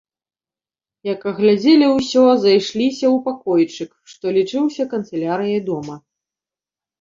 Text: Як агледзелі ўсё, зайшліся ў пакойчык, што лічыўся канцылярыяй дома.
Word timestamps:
Як 1.09 1.19
агледзелі 1.31 1.89
ўсё, 1.97 2.23
зайшліся 2.45 3.05
ў 3.09 3.11
пакойчык, 3.27 3.91
што 4.15 4.25
лічыўся 4.39 4.83
канцылярыяй 4.97 5.61
дома. 5.71 5.95